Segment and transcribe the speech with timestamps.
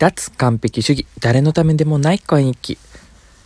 [0.00, 1.06] 脱完璧主義。
[1.18, 2.78] 誰のためでもない声日記。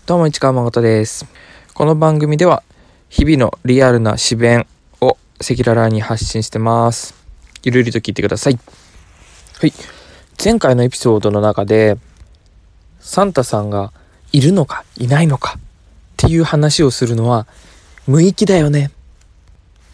[0.06, 1.26] どうも市川誠です。
[1.74, 2.62] この番組では
[3.08, 4.68] 日々のリアルな詩弁
[5.00, 7.16] を赤裸々に発信してます。
[7.64, 8.58] ゆるりと聞いてください。
[9.60, 9.72] はい。
[10.44, 11.96] 前回のエピソードの中で
[13.00, 13.92] サンタさんが
[14.30, 15.60] いるのかいないのかっ
[16.18, 17.48] ていう話をするのは
[18.06, 18.92] 無意気だよね。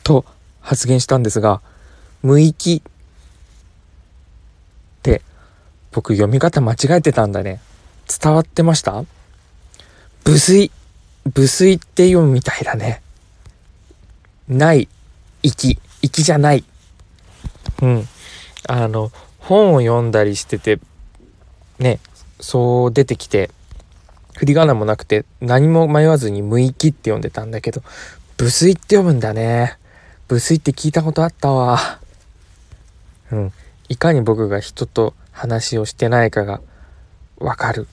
[0.02, 0.27] と
[0.61, 1.62] 発言したんですが
[2.22, 2.82] 無意気
[5.93, 7.61] 僕読み方間違えてたんだね。
[8.23, 9.05] 伝わってました？
[10.24, 10.70] 無水
[11.34, 13.02] 無水って読むみたいだね。
[14.48, 14.88] ない
[15.42, 16.65] 息息じゃない。
[17.82, 18.09] うん。
[18.68, 20.79] あの本を読んだりしてて
[21.79, 21.98] ね
[22.41, 23.51] そう出てきて
[24.37, 27.82] 振り仮名もなくて何も迷わずに無息って読んでたんだけど
[28.38, 29.77] 無水って読むんだね。
[30.29, 31.98] 無水って聞いたことあったわ。
[33.32, 33.52] うん。
[33.88, 36.61] いかに僕が人と話をしてないかが
[37.38, 37.88] わかる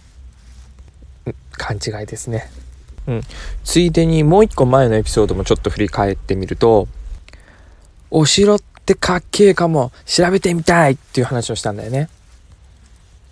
[1.54, 2.50] 勘違いですね。
[3.08, 3.24] うん。
[3.64, 6.88] ついでにもう一個前のエピソードもちょっと振り返ってみると、
[8.12, 12.10] お城ってかっけえかも調べてみたいっていう話をしたんだよね。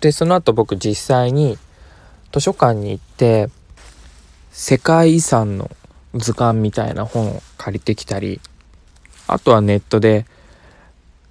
[0.00, 1.58] で、その後僕実際に
[2.32, 3.48] 図書館に行って、
[4.50, 5.70] 世界遺産の
[6.14, 8.40] 図鑑みたいな本を借りてきたり、
[9.28, 10.26] あとはネットで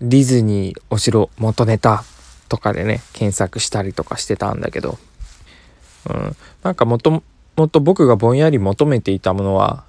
[0.01, 2.03] ディズニーお城元ネタ
[2.49, 4.97] とかでね、検索したりとかしてたんだけど、
[6.09, 7.23] うん、なんかもと
[7.55, 9.83] もと僕がぼんやり求めていたものは、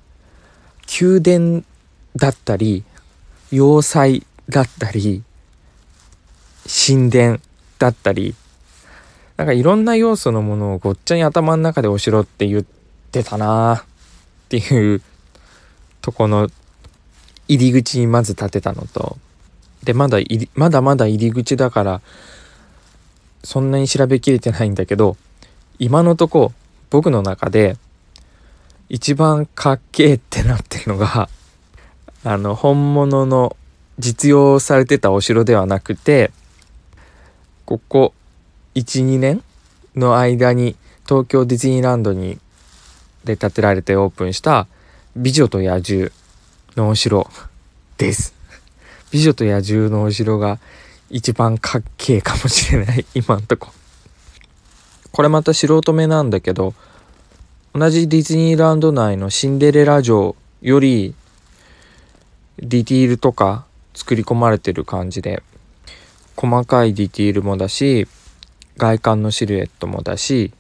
[1.00, 1.62] 宮殿
[2.14, 2.84] だったり、
[3.50, 5.22] 要塞だったり、
[6.66, 7.40] 神殿
[7.78, 8.34] だったり、
[9.36, 12.64] なんかいろんな要素のものをごっちゃに頭の中でお城って言っ
[13.10, 13.84] てたなっ
[14.48, 15.02] ていう
[16.00, 16.48] とこの
[17.46, 19.18] 入り口にまず立てたのと、
[19.84, 20.18] で、まだ
[20.54, 22.00] まだまだ入り口だから、
[23.47, 25.16] そんなに調べきれてないんだけど、
[25.78, 26.52] 今のとこ
[26.91, 27.77] 僕の中で
[28.88, 31.28] 一番かっけえってなってるのが、
[32.25, 33.56] あの、本物の
[34.00, 36.32] 実用されてたお城ではなくて、
[37.66, 38.15] ここ
[38.75, 39.44] 1、2年
[39.94, 40.75] の間に
[41.09, 42.41] 東京ディズニーランドに
[43.22, 44.66] で建てられてオープンした
[45.15, 46.10] 美女と野獣
[46.76, 47.31] のお城
[47.97, 48.34] です。
[49.12, 50.59] 美女と野獣のお城が
[51.11, 53.05] 一番かっけえかもしれない。
[53.15, 53.71] 今んとこ。
[55.12, 56.75] これまた素人目なんだけど
[57.72, 61.15] 同じディズニーランド内のシンデレラ城より
[62.59, 65.43] ディティールとか作り込まれてる感じで
[66.37, 68.06] 細かいディティールもだし
[68.77, 70.53] 外観のシルエットもだし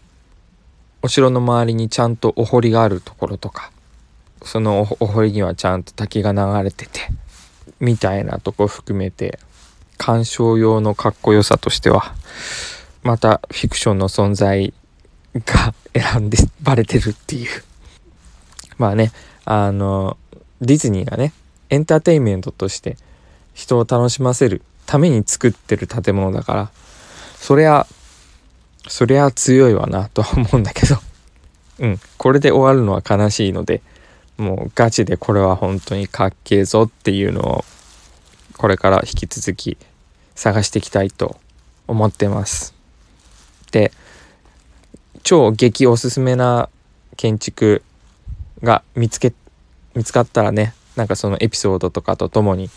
[1.02, 3.70] お城の周りにちゃんとお堀があるところとか
[4.42, 7.08] そのお堀にはちゃんと滝が流れてて
[7.78, 9.38] みたいなとこ含めて
[9.98, 12.14] 鑑賞用のかっこよさとしては
[13.02, 14.74] またフィクションの存在
[15.34, 17.62] が選んでバレてるっていう。
[18.78, 19.12] まあね
[19.44, 20.16] あの
[20.60, 21.32] ディズニーがね
[21.70, 22.96] エンターテインメントとして
[23.54, 26.70] 人を楽しませるために作ってる建物だから
[27.36, 27.86] そりゃ
[28.88, 30.98] そりゃ強いわなとは思うんだけど。
[31.78, 33.82] うんこれで終わるのは悲しいので
[34.38, 37.64] もうガチでこれは本当にかっけえぞっていうのを
[38.56, 39.76] これから引き続き
[40.34, 41.36] 探していきたいと
[41.86, 42.74] 思ってます。
[43.70, 43.92] で
[45.22, 46.68] 超激おすすめな
[47.16, 47.82] 建築
[48.62, 49.32] が見つけ
[49.94, 52.70] 見つかったらねなんかそのエピソードとかとともに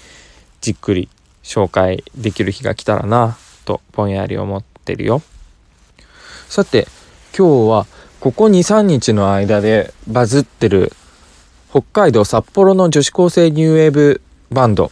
[0.62, 1.10] じっくり
[1.44, 5.22] 紹介できる日が来たらなとぼんやり思ってるよ。
[6.48, 6.88] さて
[7.38, 7.88] 今日は
[8.20, 10.92] ここ23日の間でバズってる
[11.70, 14.92] 北海道札幌の女子高生ニューウェーブバンド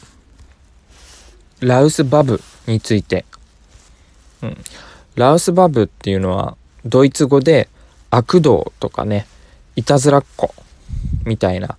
[1.59, 3.25] ラウスバブについて、
[4.41, 4.57] うん、
[5.15, 7.67] ラウスバブっていうのはドイツ語で
[8.11, 9.25] 悪道とかね
[9.75, 10.53] いたずらっ子
[11.25, 11.77] みたいな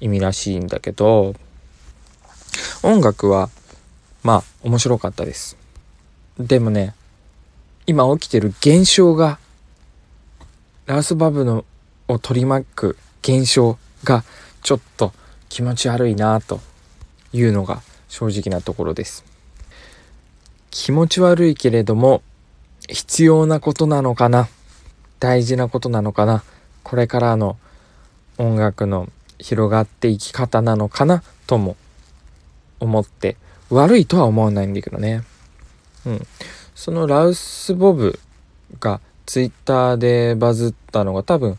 [0.00, 1.34] 意味らしいんだけど
[2.82, 3.50] 音楽は
[4.22, 5.56] まあ面白かったです。
[6.38, 6.94] でもね
[7.86, 9.38] 今起きてる現象が
[10.86, 11.64] ラウスバブの
[12.08, 14.24] を取り巻く現象が
[14.62, 15.12] ちょっと
[15.48, 16.60] 気持ち悪いなと
[17.32, 19.24] いうのが正直なところです。
[20.70, 22.22] 気持ち悪いけれども
[22.88, 24.48] 必要なことなのかな？
[25.20, 26.42] 大事なことなのかな？
[26.82, 27.56] これからの
[28.36, 29.08] 音楽の
[29.38, 31.22] 広がっていき方なのかな？
[31.46, 31.76] とも
[32.80, 33.36] 思って
[33.70, 35.22] 悪いとは思わないんだけどね。
[36.04, 36.26] うん。
[36.74, 38.18] そのラウス・ボブ
[38.80, 41.58] がツイッターでバズったのが多分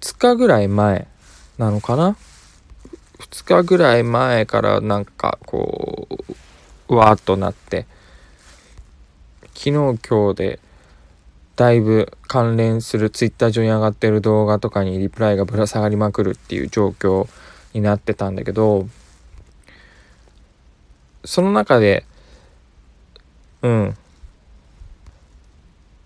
[0.00, 1.08] 2日ぐらい前
[1.58, 2.16] なのかな？
[3.18, 6.08] 2日ぐらい前からなんかこ
[6.88, 7.86] うわーっとなって
[9.54, 10.60] 昨日今日で
[11.56, 17.28] だいぶ関連するツイッター上に上がってる動画とかにリプライがぶら下がりまくるっていう状況
[17.74, 18.88] になってたんだけど
[21.24, 22.04] その中で
[23.62, 23.96] うん。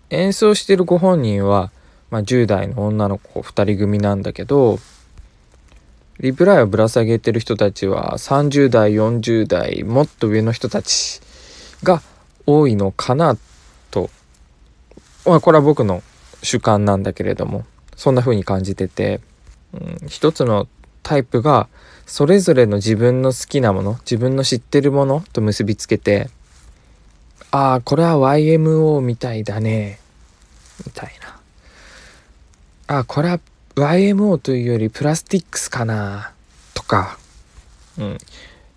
[0.09, 1.71] 演奏してるご本人は、
[2.11, 4.79] まあ、10代の女の子2人組なんだけど
[6.19, 11.21] リプライをぶら下げてる人たちは30代40代もっと上の人たち
[11.81, 12.01] が
[12.45, 13.37] 多いのかな
[13.91, 14.09] と。
[15.25, 16.03] まあこれは僕の
[16.41, 17.65] 主観なんだけれども
[17.95, 19.21] そんな風に感じてて、
[19.73, 20.67] うん、一つの
[21.01, 21.67] タイプが
[22.05, 26.29] それぞれの自分の好きなもの自分の知ってるものと結びつけて
[27.51, 29.99] ああこれは YMO みたいだね
[30.85, 31.13] みたい
[32.87, 33.39] なああこれは
[33.75, 36.31] YMO というよりプラスティックスかな
[36.75, 37.17] とか、
[37.97, 38.17] うん、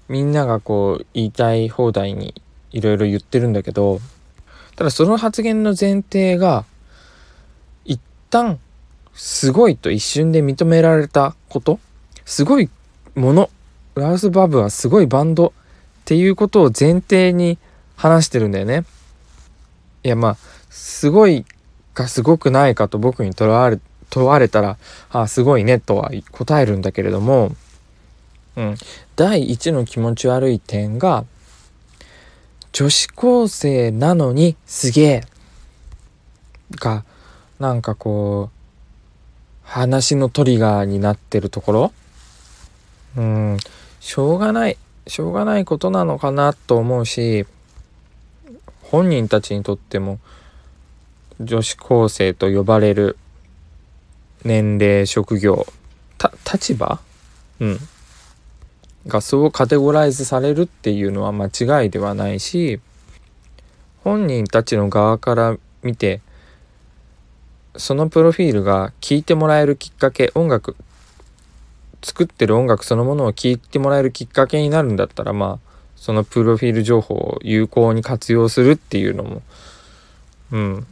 [0.08, 2.34] みんながこう言いたい放題に
[2.70, 4.00] いろいろ言ってるんだけど
[4.76, 6.64] ただその発言の前提が
[7.84, 8.00] 一
[8.30, 8.58] 旦
[9.14, 11.78] すごいと一瞬で認められたこと
[12.24, 12.70] すごい
[13.14, 13.50] もの
[13.94, 15.52] ラウス・バブはすごいバンドっ
[16.04, 17.58] ていうことを前提に
[17.96, 18.84] 話してるんだよね。
[20.04, 20.36] いやまあ
[20.70, 21.44] すごい
[21.94, 23.80] かすごくないかと僕に問われ
[24.10, 24.76] 問われたら
[25.10, 27.54] 「あすごいね」とは答えるんだけれども、
[28.56, 28.74] うん、
[29.16, 31.24] 第一の気持ち悪い点が
[32.72, 35.24] 女子高生なのにすげえ。
[36.72, 37.04] が
[37.60, 38.56] なんかこう
[39.62, 41.92] 話のトリガーになってるところ。
[43.16, 43.56] うん。
[44.00, 44.76] しょうがない
[45.08, 47.46] しょうがないことなのかなと思うし
[48.82, 50.20] 本人たちにとっても
[51.40, 53.16] 女子高生と呼ばれる
[54.46, 55.66] 年齢職業
[56.50, 57.00] 立場？
[57.58, 57.78] うん。
[59.08, 62.80] がそうカテゴライズされるっていうのは間違いではないし
[64.02, 66.20] 本人たちの側から見て
[67.76, 70.76] そのプロフィールが聞いてもらえるきっかけ音楽
[72.02, 79.42] 作ってる音楽そのものを聞いてもらえるきっかけになるんだったらまあそのプロフィール情報を有効に活用するっていうのも
[80.52, 80.86] うん。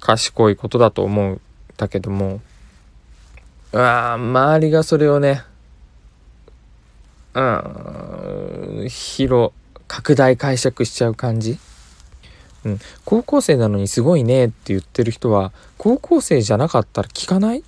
[0.00, 1.40] 賢いことだと思う。
[1.82, 2.40] んだけども。
[3.72, 5.42] あ周りがそれをね
[7.34, 9.52] うん広
[9.88, 11.58] 拡大解釈しちゃう感じ。
[12.64, 17.64] うん、高校生なのにすごいねって言ってる人は高校生じゃなかったら聞かない？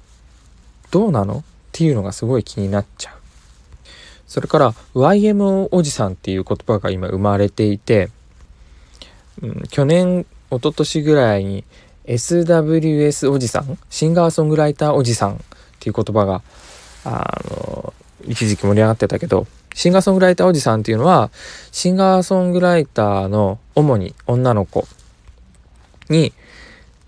[0.92, 1.38] どうなの？
[1.38, 3.14] っていうのがすごい気になっちゃう。
[4.28, 8.10] それから YMO おじさんっていう言葉が今生まれていて、
[9.42, 11.64] うん、去年一昨年ぐらいに
[12.06, 13.78] SWS おじさん？
[13.90, 15.34] シンガーソングライターおじさん？
[15.34, 15.36] っ
[15.80, 16.42] ていう言葉が
[17.04, 17.94] あの
[18.26, 21.30] 一時期盛り上がってたけどシンガーソングライターおじさんっていうのは
[21.72, 24.86] シンガーソングライターの主に女の子
[26.08, 26.32] に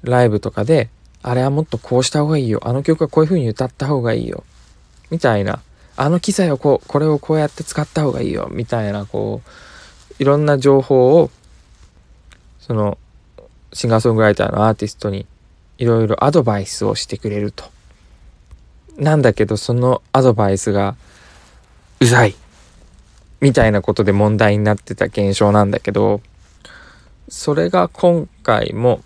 [0.02, 0.90] ライブとかで
[1.22, 2.60] あれはもっとこうした方がいいよ。
[2.62, 4.44] あの曲はこういう風に歌った方がいいよ。
[5.10, 5.60] みたいな。
[5.96, 8.49] あの機材をこうこれをこうやって使った方がいいよ。
[8.52, 11.31] みたいなこういろんな情報を
[12.60, 12.99] その
[13.76, 15.26] シンガーソングライターのアーティストに
[15.76, 17.64] いろいろアドバイスをしてくれると。
[18.96, 20.96] なんだけどそのアドバイスが
[22.00, 22.34] うざい
[23.43, 26.23] みたいなことで問題になってた現象なんだけど
[27.28, 29.02] それが今回も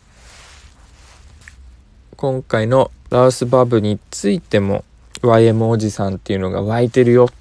[2.15, 4.85] 今回のラウスバブについても
[5.23, 7.35] YM おじさんっていうのが湧いてるよっ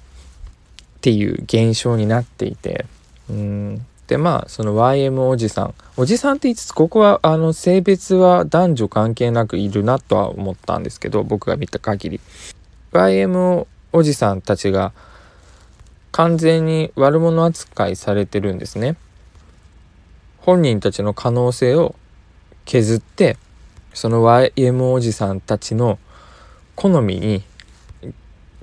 [1.00, 2.86] ていう現象になっていて
[3.30, 5.74] うんでまあその YM おじさん。
[5.96, 12.20] おじさんって言いつつここはあの性別は男女関係なくいるなとは思ったんですけど僕が見た限り。
[12.90, 14.92] YM おじさんたちが
[16.10, 18.96] 完全に悪者扱いされてるんですね。
[20.38, 21.94] 本人たちの可能性を
[22.64, 23.36] 削って
[23.94, 26.00] その YM おじさんたちの
[26.74, 27.44] 好みに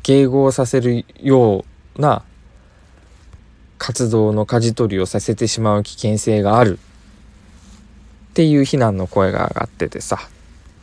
[0.03, 1.63] 迎合させるよ
[1.95, 2.23] うな
[3.77, 6.77] 活動の舵取りをさせてしまう危険性がある。
[6.77, 10.19] っていう非難の声が上がっててさ、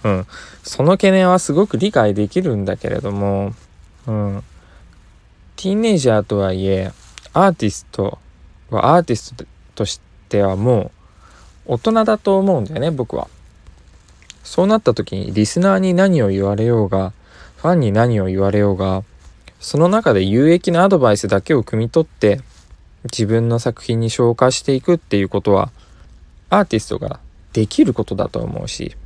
[0.02, 0.26] うん、
[0.64, 3.54] その懸念はすごく理解できるんだけれども、
[4.08, 4.42] うん、
[5.54, 6.90] ティーンエイジャーとはいえ
[7.32, 8.18] アーティスト
[8.70, 9.44] はアーティスト
[9.76, 10.90] としてはも
[11.66, 13.28] う大人だと思うんだよね僕は。
[14.42, 17.12] そうなった時にリスナーに何を言われようが
[17.56, 19.04] ファンに何を言われようが
[19.58, 22.40] その中で有益なアドバイスだけを汲み取って
[23.04, 25.70] 自分の作品に昇華していくっていうことは
[26.50, 27.20] アーティストが
[27.52, 28.96] できることだと思うし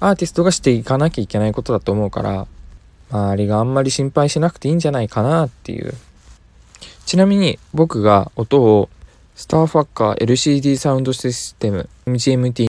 [0.00, 2.46] アーティストがしていかなきゃいけないことだと思うから
[3.10, 5.94] 周りがあんまり心配しなくていいんじゃないかなっていう。
[7.06, 8.88] ちなみに僕が音を
[9.36, 12.64] スターファッカー LCD サウンドシステム GMT